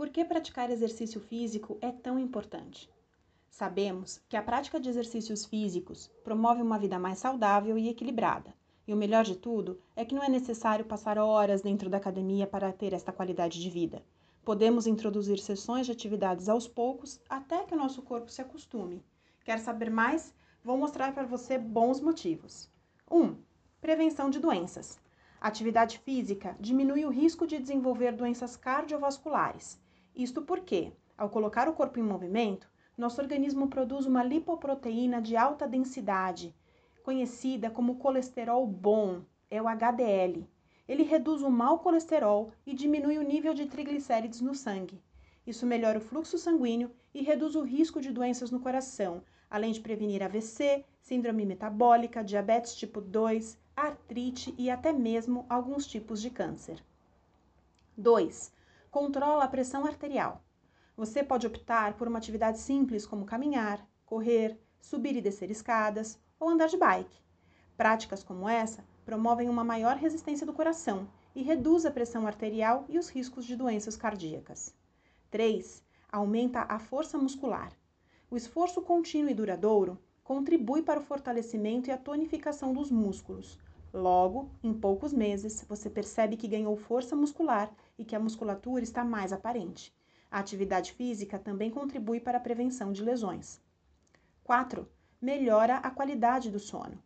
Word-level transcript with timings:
Por 0.00 0.08
que 0.08 0.24
praticar 0.24 0.70
exercício 0.70 1.20
físico 1.20 1.76
é 1.78 1.92
tão 1.92 2.18
importante? 2.18 2.88
Sabemos 3.50 4.18
que 4.30 4.36
a 4.38 4.42
prática 4.42 4.80
de 4.80 4.88
exercícios 4.88 5.44
físicos 5.44 6.10
promove 6.24 6.62
uma 6.62 6.78
vida 6.78 6.98
mais 6.98 7.18
saudável 7.18 7.76
e 7.76 7.86
equilibrada. 7.86 8.54
E 8.88 8.94
o 8.94 8.96
melhor 8.96 9.24
de 9.24 9.36
tudo 9.36 9.78
é 9.94 10.02
que 10.02 10.14
não 10.14 10.22
é 10.22 10.28
necessário 10.30 10.86
passar 10.86 11.18
horas 11.18 11.60
dentro 11.60 11.90
da 11.90 11.98
academia 11.98 12.46
para 12.46 12.72
ter 12.72 12.94
esta 12.94 13.12
qualidade 13.12 13.60
de 13.60 13.68
vida. 13.68 14.02
Podemos 14.42 14.86
introduzir 14.86 15.38
sessões 15.38 15.84
de 15.84 15.92
atividades 15.92 16.48
aos 16.48 16.66
poucos 16.66 17.20
até 17.28 17.62
que 17.64 17.74
o 17.74 17.78
nosso 17.78 18.00
corpo 18.00 18.30
se 18.30 18.40
acostume. 18.40 19.04
Quer 19.44 19.58
saber 19.58 19.90
mais? 19.90 20.34
Vou 20.64 20.78
mostrar 20.78 21.12
para 21.12 21.26
você 21.26 21.58
bons 21.58 22.00
motivos. 22.00 22.70
1. 23.10 23.20
Um, 23.22 23.36
prevenção 23.82 24.30
de 24.30 24.38
doenças. 24.38 24.98
Atividade 25.38 25.98
física 25.98 26.56
diminui 26.58 27.04
o 27.04 27.10
risco 27.10 27.46
de 27.46 27.58
desenvolver 27.58 28.12
doenças 28.12 28.56
cardiovasculares 28.56 29.78
isto 30.14 30.42
porque, 30.42 30.92
ao 31.16 31.30
colocar 31.30 31.68
o 31.68 31.72
corpo 31.72 31.98
em 31.98 32.02
movimento, 32.02 32.68
nosso 32.96 33.20
organismo 33.20 33.68
produz 33.68 34.06
uma 34.06 34.22
lipoproteína 34.22 35.22
de 35.22 35.36
alta 35.36 35.66
densidade, 35.66 36.54
conhecida 37.02 37.70
como 37.70 37.96
colesterol 37.96 38.66
bom, 38.66 39.22
é 39.50 39.60
o 39.62 39.68
HDL. 39.68 40.46
Ele 40.86 41.02
reduz 41.02 41.42
o 41.42 41.50
mau 41.50 41.78
colesterol 41.78 42.52
e 42.66 42.74
diminui 42.74 43.16
o 43.16 43.22
nível 43.22 43.54
de 43.54 43.66
triglicérides 43.66 44.40
no 44.40 44.54
sangue. 44.54 45.00
Isso 45.46 45.64
melhora 45.64 45.98
o 45.98 46.02
fluxo 46.02 46.36
sanguíneo 46.36 46.90
e 47.14 47.22
reduz 47.22 47.54
o 47.54 47.62
risco 47.62 48.00
de 48.00 48.12
doenças 48.12 48.50
no 48.50 48.60
coração, 48.60 49.22
além 49.48 49.72
de 49.72 49.80
prevenir 49.80 50.22
AVC, 50.22 50.84
síndrome 51.00 51.46
metabólica, 51.46 52.22
diabetes 52.22 52.74
tipo 52.74 53.00
2, 53.00 53.58
artrite 53.74 54.54
e 54.58 54.68
até 54.68 54.92
mesmo 54.92 55.46
alguns 55.48 55.86
tipos 55.86 56.20
de 56.20 56.28
câncer. 56.28 56.82
2 57.96 58.52
controla 58.90 59.44
a 59.44 59.48
pressão 59.48 59.86
arterial. 59.86 60.42
Você 60.96 61.22
pode 61.22 61.46
optar 61.46 61.94
por 61.94 62.08
uma 62.08 62.18
atividade 62.18 62.58
simples 62.58 63.06
como 63.06 63.24
caminhar, 63.24 63.86
correr, 64.04 64.60
subir 64.80 65.16
e 65.16 65.20
descer 65.20 65.50
escadas 65.50 66.18
ou 66.38 66.48
andar 66.48 66.68
de 66.68 66.76
bike. 66.76 67.22
Práticas 67.76 68.22
como 68.24 68.48
essa 68.48 68.84
promovem 69.04 69.48
uma 69.48 69.64
maior 69.64 69.96
resistência 69.96 70.44
do 70.44 70.52
coração 70.52 71.08
e 71.34 71.42
reduz 71.42 71.86
a 71.86 71.90
pressão 71.90 72.26
arterial 72.26 72.84
e 72.88 72.98
os 72.98 73.08
riscos 73.08 73.44
de 73.44 73.56
doenças 73.56 73.96
cardíacas. 73.96 74.74
3. 75.30 75.82
Aumenta 76.10 76.66
a 76.68 76.78
força 76.78 77.16
muscular. 77.16 77.72
O 78.30 78.36
esforço 78.36 78.82
contínuo 78.82 79.30
e 79.30 79.34
duradouro 79.34 79.98
contribui 80.24 80.82
para 80.82 81.00
o 81.00 81.02
fortalecimento 81.02 81.88
e 81.88 81.92
a 81.92 81.98
tonificação 81.98 82.72
dos 82.72 82.90
músculos, 82.90 83.58
Logo, 83.92 84.50
em 84.62 84.72
poucos 84.72 85.12
meses, 85.12 85.64
você 85.68 85.90
percebe 85.90 86.36
que 86.36 86.46
ganhou 86.46 86.76
força 86.76 87.16
muscular 87.16 87.72
e 87.98 88.04
que 88.04 88.14
a 88.14 88.20
musculatura 88.20 88.84
está 88.84 89.04
mais 89.04 89.32
aparente. 89.32 89.92
A 90.30 90.38
atividade 90.38 90.92
física 90.92 91.38
também 91.38 91.70
contribui 91.70 92.20
para 92.20 92.38
a 92.38 92.40
prevenção 92.40 92.92
de 92.92 93.02
lesões. 93.02 93.60
4. 94.44 94.88
Melhora 95.20 95.76
a 95.76 95.90
qualidade 95.90 96.50
do 96.50 96.60
sono. 96.60 97.02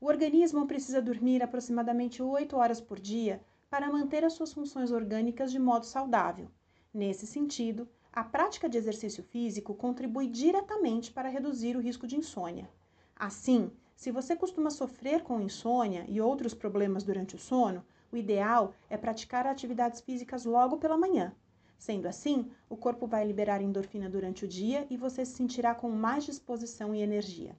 O 0.00 0.06
organismo 0.06 0.66
precisa 0.66 1.02
dormir 1.02 1.42
aproximadamente 1.42 2.22
8 2.22 2.56
horas 2.56 2.80
por 2.80 3.00
dia 3.00 3.42
para 3.68 3.90
manter 3.92 4.24
as 4.24 4.32
suas 4.32 4.52
funções 4.52 4.90
orgânicas 4.90 5.50
de 5.50 5.58
modo 5.58 5.84
saudável. 5.84 6.48
Nesse 6.94 7.26
sentido, 7.26 7.88
a 8.12 8.24
prática 8.24 8.68
de 8.68 8.78
exercício 8.78 9.22
físico 9.22 9.74
contribui 9.74 10.26
diretamente 10.26 11.12
para 11.12 11.28
reduzir 11.28 11.76
o 11.76 11.80
risco 11.80 12.06
de 12.06 12.16
insônia. 12.16 12.68
Assim, 13.14 13.70
se 14.00 14.10
você 14.10 14.34
costuma 14.34 14.70
sofrer 14.70 15.22
com 15.22 15.42
insônia 15.42 16.06
e 16.08 16.22
outros 16.22 16.54
problemas 16.54 17.04
durante 17.04 17.36
o 17.36 17.38
sono, 17.38 17.84
o 18.10 18.16
ideal 18.16 18.72
é 18.88 18.96
praticar 18.96 19.46
atividades 19.46 20.00
físicas 20.00 20.46
logo 20.46 20.78
pela 20.78 20.96
manhã. 20.96 21.34
Sendo 21.78 22.08
assim, 22.08 22.50
o 22.66 22.78
corpo 22.78 23.06
vai 23.06 23.26
liberar 23.26 23.60
endorfina 23.60 24.08
durante 24.08 24.46
o 24.46 24.48
dia 24.48 24.86
e 24.88 24.96
você 24.96 25.22
se 25.26 25.32
sentirá 25.32 25.74
com 25.74 25.90
mais 25.90 26.24
disposição 26.24 26.94
e 26.94 27.02
energia. 27.02 27.54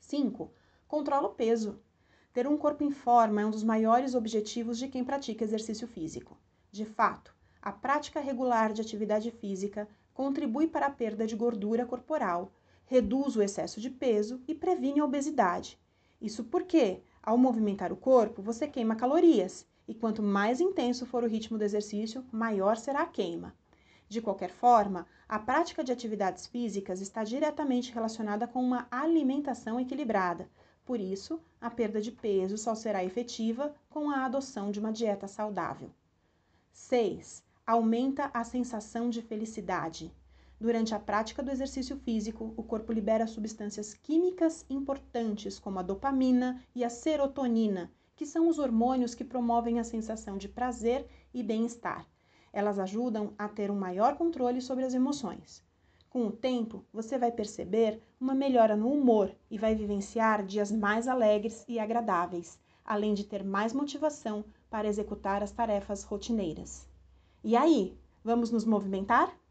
5. 0.00 0.50
Controla 0.88 1.28
o 1.28 1.34
peso. 1.34 1.78
Ter 2.32 2.48
um 2.48 2.56
corpo 2.56 2.82
em 2.82 2.90
forma 2.90 3.42
é 3.42 3.46
um 3.46 3.50
dos 3.52 3.62
maiores 3.62 4.16
objetivos 4.16 4.76
de 4.76 4.88
quem 4.88 5.04
pratica 5.04 5.44
exercício 5.44 5.86
físico. 5.86 6.36
De 6.72 6.84
fato, 6.84 7.32
a 7.62 7.70
prática 7.70 8.18
regular 8.18 8.72
de 8.72 8.80
atividade 8.80 9.30
física 9.30 9.88
contribui 10.12 10.66
para 10.66 10.86
a 10.86 10.90
perda 10.90 11.28
de 11.28 11.36
gordura 11.36 11.86
corporal, 11.86 12.50
reduz 12.86 13.36
o 13.36 13.42
excesso 13.42 13.80
de 13.80 13.90
peso 13.90 14.40
e 14.46 14.54
previne 14.54 15.00
a 15.00 15.04
obesidade. 15.04 15.78
Isso 16.20 16.44
porque, 16.44 17.02
ao 17.22 17.36
movimentar 17.38 17.92
o 17.92 17.96
corpo, 17.96 18.42
você 18.42 18.68
queima 18.68 18.96
calorias, 18.96 19.66
e 19.88 19.94
quanto 19.94 20.22
mais 20.22 20.60
intenso 20.60 21.04
for 21.04 21.24
o 21.24 21.28
ritmo 21.28 21.58
do 21.58 21.64
exercício, 21.64 22.24
maior 22.30 22.76
será 22.76 23.02
a 23.02 23.06
queima. 23.06 23.54
De 24.08 24.20
qualquer 24.20 24.50
forma, 24.50 25.06
a 25.28 25.38
prática 25.38 25.82
de 25.82 25.90
atividades 25.90 26.46
físicas 26.46 27.00
está 27.00 27.24
diretamente 27.24 27.92
relacionada 27.92 28.46
com 28.46 28.62
uma 28.62 28.86
alimentação 28.90 29.80
equilibrada. 29.80 30.48
Por 30.84 31.00
isso, 31.00 31.40
a 31.60 31.70
perda 31.70 32.00
de 32.00 32.12
peso 32.12 32.58
só 32.58 32.74
será 32.74 33.02
efetiva 33.04 33.74
com 33.88 34.10
a 34.10 34.24
adoção 34.24 34.70
de 34.70 34.78
uma 34.78 34.92
dieta 34.92 35.26
saudável. 35.26 35.90
6. 36.72 37.42
Aumenta 37.66 38.30
a 38.34 38.44
sensação 38.44 39.08
de 39.08 39.22
felicidade. 39.22 40.12
Durante 40.62 40.94
a 40.94 41.00
prática 41.00 41.42
do 41.42 41.50
exercício 41.50 41.96
físico, 41.96 42.54
o 42.56 42.62
corpo 42.62 42.92
libera 42.92 43.26
substâncias 43.26 43.94
químicas 43.94 44.64
importantes 44.70 45.58
como 45.58 45.80
a 45.80 45.82
dopamina 45.82 46.62
e 46.72 46.84
a 46.84 46.88
serotonina, 46.88 47.90
que 48.14 48.24
são 48.24 48.46
os 48.46 48.60
hormônios 48.60 49.12
que 49.12 49.24
promovem 49.24 49.80
a 49.80 49.84
sensação 49.84 50.38
de 50.38 50.48
prazer 50.48 51.04
e 51.34 51.42
bem-estar. 51.42 52.06
Elas 52.52 52.78
ajudam 52.78 53.34
a 53.36 53.48
ter 53.48 53.72
um 53.72 53.74
maior 53.74 54.16
controle 54.16 54.60
sobre 54.60 54.84
as 54.84 54.94
emoções. 54.94 55.64
Com 56.08 56.28
o 56.28 56.30
tempo, 56.30 56.84
você 56.92 57.18
vai 57.18 57.32
perceber 57.32 58.00
uma 58.20 58.32
melhora 58.32 58.76
no 58.76 58.92
humor 58.92 59.34
e 59.50 59.58
vai 59.58 59.74
vivenciar 59.74 60.46
dias 60.46 60.70
mais 60.70 61.08
alegres 61.08 61.64
e 61.66 61.80
agradáveis, 61.80 62.56
além 62.84 63.14
de 63.14 63.24
ter 63.24 63.42
mais 63.42 63.72
motivação 63.72 64.44
para 64.70 64.86
executar 64.86 65.42
as 65.42 65.50
tarefas 65.50 66.04
rotineiras. 66.04 66.86
E 67.42 67.56
aí, 67.56 67.98
vamos 68.22 68.52
nos 68.52 68.64
movimentar? 68.64 69.41